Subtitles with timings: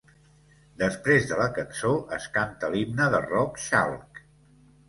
[0.83, 4.25] Després de la cançó, es canta l'himne de Rock Chalk.